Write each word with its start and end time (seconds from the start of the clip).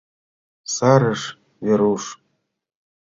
—Сарыш, 0.75 1.21
Веруш. 1.65 2.03